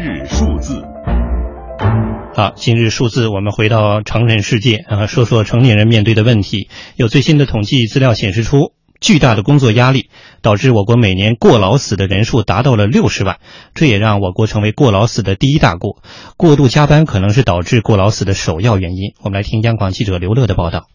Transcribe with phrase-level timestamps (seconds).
[0.00, 0.82] 日数字，
[2.34, 6.70] 好，今日数字，我们回到成人世界啊，说说成年人面对的问题。
[6.96, 10.08] 有最新的统计资料显示出，巨大的工作压力
[10.40, 13.40] 导致我国每年过劳死的人数达到了六十万，
[13.74, 16.02] 这也让我国成为过劳死的第一大国。
[16.38, 19.12] 过度加班可能是导致过劳死的首要原因。
[19.20, 20.86] 我们来听央广记者刘乐的报道。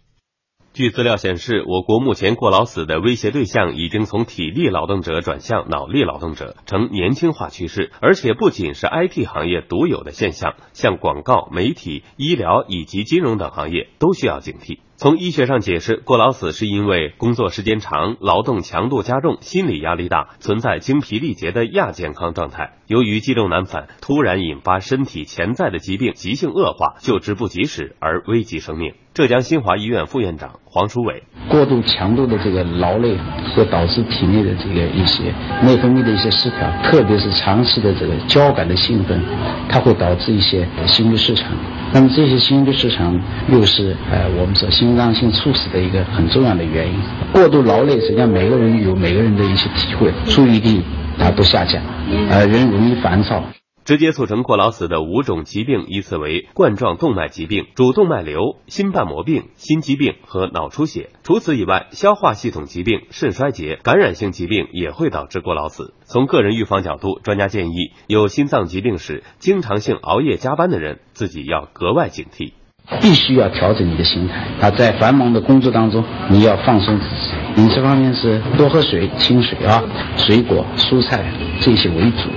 [0.75, 14.79] 据资料显示，我国目前过劳死的威胁对象已经从体力劳动者转向脑力劳动者，呈年轻化趋势，而且不仅是 IT 行业独有的现象，像广告、媒体、医疗以及金融等行业都需要警惕。
[14.97, 22.75] 从医学上解释，过劳死是因为工作时间长、劳动强度加重、心理压力大，存在精疲力竭的亚健康状态。
[22.87, 28.93] 由于肌肉难返，突然引发身体潜在的疾病急性恶化，救治不及时而危及生命。
[29.13, 33.17] 浙江新华医院副院长黄书伟：过度强度的这个劳累
[33.53, 39.21] 会导致体内的这个一些内分泌的一些失调，特别是长期的这个交感的兴奋，
[39.69, 41.51] 它会导致一些心律失常。
[41.93, 43.17] 那么这些心律失常
[43.49, 46.99] 又是呃我们说心脏性猝死的一个很重要的原因。
[47.33, 50.83] 过度劳累，实际上每个人有每个人的一些体会，注意力
[51.17, 51.81] 它不下降，
[52.29, 53.43] 呃人容易烦躁。
[53.83, 61.09] 直接促成过劳死的五种疾病依次为冠状动脉疾病、主动脉瘤、心瓣膜病、心肌病和脑出血。
[61.23, 65.95] 除此以外，消化系统疾病、肾衰竭、感染性疾病也会导致过劳死。
[66.03, 72.53] 从个人预防角度，专家建议有心脏疾病史、经常性熬夜加班的人，自己要格外警惕。
[73.01, 77.61] 必须要调整你的心态啊，在繁忙的工作当中，你要放松自己。
[77.61, 79.83] 饮食方面是多喝水、清水啊，
[80.17, 81.25] 水果、蔬菜
[81.61, 82.29] 这些为主。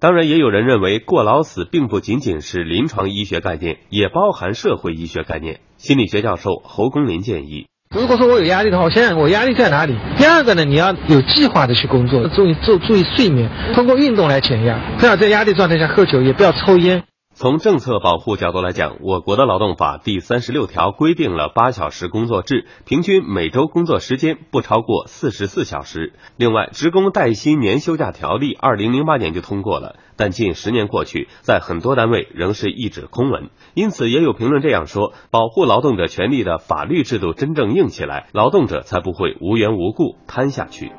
[0.00, 5.58] 当然，也有人认为过劳死并不仅仅是临床医学概念，也包含社会医学概念。
[5.76, 9.96] 心理学教授侯功林建议：如果说我有压力的话，我想想我压力在哪里。
[10.16, 14.78] 第二个呢，你要有计划的去工作，注意注注意睡眠，通过运动来减压。
[14.98, 17.02] 不要在压力状态下喝酒，也不要抽烟。
[17.40, 26.14] 从政策保护角度来讲，我国的劳动法第三十六条规定了八小时工作制，平均每周工作时间不超过四十四小时。
[26.36, 33.50] 另外，职工带薪年休假条例二零零八年就通过了，但近十年过去，在很多单位仍是一纸空文。
[33.72, 40.90] 因此，也有评论这样说：保护劳动者权利的法律制度真正硬起来，劳动者才不会无缘无故瘫下去。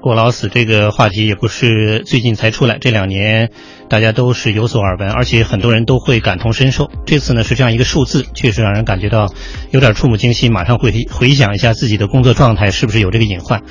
[0.00, 3.50] 过劳死这个话题也不是最近才出来，这两年
[3.88, 6.90] 大家都是有所耳闻，而且很多人都会感同身受。
[7.06, 9.32] 这次呢是这样一个数字，确实让人感觉到
[9.70, 13.62] 有点触目惊心，马上会回想一下自己的工作状态是不是有这个隐患。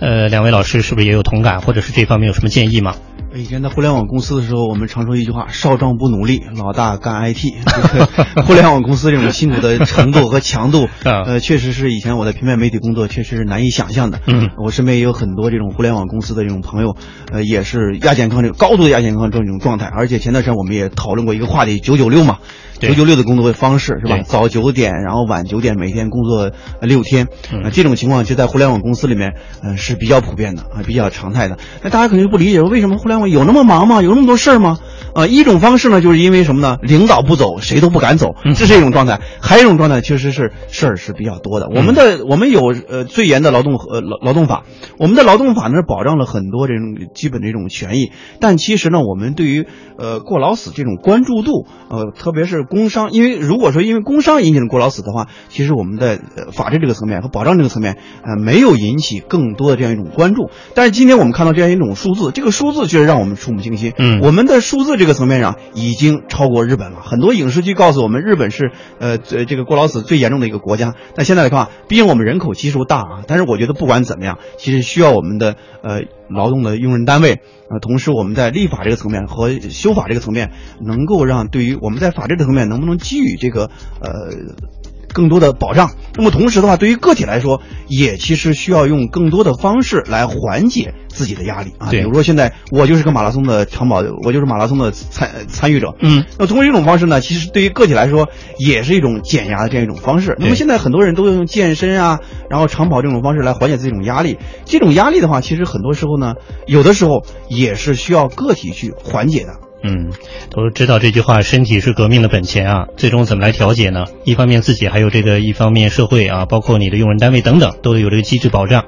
[0.00, 2.94] 呃，两位老师是不是也有同感，或者是这方面有什么建议吗？
[3.34, 7.52] 以前在互联网公司的时候，我们常说一句话：“少壮不努力，老大干 IT。”
[8.46, 14.20] 互联网公司这种辛苦的程度和强度， 呃，确实是以前我在平面媒体工作，确实是难以想象的。
[14.26, 16.96] 嗯，我身边也有很多这种互联网公司的这种朋友，
[17.30, 19.86] 呃，也是亚健康这个高度的亚健康这种状态。
[19.86, 22.38] 而且前段时间我们也讨论过一个话题：九九六嘛，
[22.78, 24.22] 九九六的工作方式是吧？
[24.24, 26.50] 早九点，然后晚九点，每天工作
[26.80, 27.26] 六天。
[27.62, 31.58] 啊，这种情况就在互联网公司里面，嗯，是比较普遍的啊，比较常态的。
[31.82, 34.02] 那大家可能就不理解，说为什么互联网有那么忙吗？
[34.02, 34.78] 有那么多事儿吗？
[35.14, 36.76] 啊，一种方式呢，就是因为什么呢？
[36.82, 39.20] 领导不走，谁都不敢走，这是一种状态。
[39.40, 41.68] 还有一种状态，确实是事儿是比较多的。
[41.74, 44.64] 我们的我们有呃最严的劳动呃劳劳动法，
[44.98, 48.12] 我们的劳动法呢保障了很多这种基本的这种权益。
[48.38, 56.20] 但其实呢，我们对于呃过劳死这种关注度，呃特别是工伤，因为如果说因为工伤引起的过劳死的话，其实我们的
[56.52, 60.50] 法治这个层面和保障这个层面，呃没有引起更多的这样一种关注。
[60.74, 63.94] 但是今天我们看到这样一种数字，这个数字确实让我们触目惊心。
[63.96, 67.00] 嗯，我们的数字这个层面上已经超过日本了。
[67.02, 68.70] 很多影视剧告诉我们，日本是
[69.00, 70.94] 呃这这个过劳死最严重的一个国家。
[71.14, 73.24] 但现在来看，毕竟我们人口基数大啊。
[73.26, 83.70] 但是我觉得不管怎么样，其实需要我们的呃劳动的用人单位呃，同时我们在立法这个层面和修法这个层面，能够让对于我们在法治的层面能不能给予这个
[84.02, 84.68] 呃。
[85.18, 91.88] 更多的保障，那么同时的话，对于个体来说，也其实需要用更多的方式来缓解自己的压力啊。
[91.90, 95.92] 比如说，现在我就是个马拉松的长跑，我就是马拉松的参参与者。
[96.00, 98.28] 嗯，那通过这种方式呢，其实对于个体来说，
[98.58, 100.36] 也是一种减压的这样一种方式。
[100.38, 104.38] 那么现在很多人都用健身啊，然后长跑这种方式来缓解这种压力。
[104.64, 106.34] 这种压力的话，其实很多时候呢，
[106.68, 109.67] 有的时候也是需要个体去缓解的。
[109.82, 110.12] 嗯，
[110.50, 112.86] 都知道这句话，身体是革命的本钱啊。
[112.96, 114.06] 最终怎么来调节呢？
[114.24, 118.84] 一方面自己，还有这个一方面社会啊，包括你的用人单位等等，都有这个机制保障。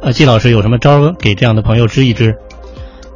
[0.00, 2.36] 呃，季老师有什么招给这样的朋友支一支？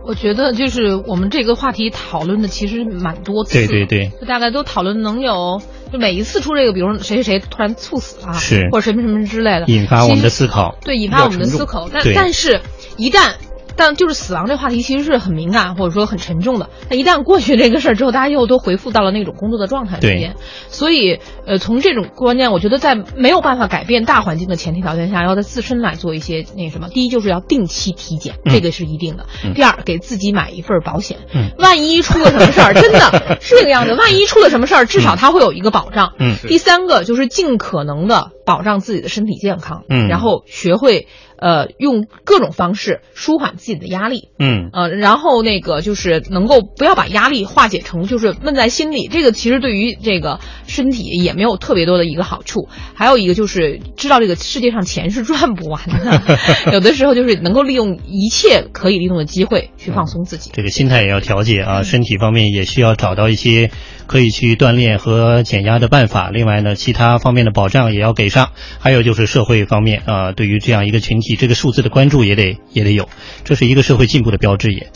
[0.06, 11.88] 我觉得就是我们这个话题讨论的其实蛮多次，对对对，就大概都讨论能有，就每一次出这个，比如谁谁谁突然猝死了，是或者什么什么之类的，引发我们的思考，对，引发我们的思考。
[11.91, 12.61] 但但是，
[12.99, 13.32] 一旦
[13.76, 16.71] 但就是死亡这话题其实是很敏感或者说很沉重的。
[16.91, 20.37] 那一旦过去这个事儿之后，大家又都回复到了那种工作的状态里面。
[20.69, 26.88] 所以，呃，从这种观念，我觉得在没有办法改变大环境的前提条件下，要在自身来做一些那什么。
[26.88, 29.26] 第一，就是要定期体检，这个是一定的。
[29.55, 31.19] 第二，给自己买一份保险，
[31.59, 33.94] 万一出了什么事儿，真的是这个样子。
[33.94, 36.12] 万一出了什么事儿，至少他会有一个保障。
[36.19, 36.37] 嗯。
[36.47, 41.09] 第三个就是尽可能的保障自己的身体健康，嗯，然后学会。
[41.44, 52.70] 呃，用各种方式舒缓自己的压力，嗯，呃，然后那个就是能够不要把压力化解成就是闷在心里，这个其实对于这个身体也没有特别多的一个好处。
[52.94, 56.38] 还有一个就是知道这个世界上钱是赚不完的，
[56.73, 60.50] 有的时候就是能够利用一切可以利用的机会去放松自己。
[60.55, 63.70] 这个心态也要调节啊，身体方面也需要找到一些
[64.06, 66.31] 可以去锻炼和减压的办法。
[66.31, 68.51] 另外呢，其他方面的保障也要给上。
[68.81, 71.37] 还有就是社会方面啊，对于这样一个群体。
[71.37, 73.09] 这个数字的关注也得也得有，
[73.45, 74.89] 这是一个社会进步的标志也。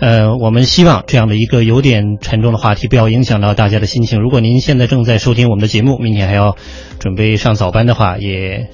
[0.00, 1.80] 呃，我们希望这样的一个有。
[1.80, 4.20] 点沉重的话题不要影响到大家的心情。
[4.20, 6.56] 如果您现在正在收听我们的节目，明天还要
[6.98, 8.70] 准备上早班的话，也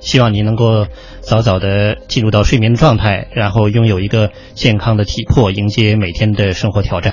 [0.00, 0.86] 希望您能够
[1.20, 4.00] 早早的进入到睡眠的状态，然后拥有。
[4.00, 7.12] 一个健康的体魄，迎接每天的生活挑战。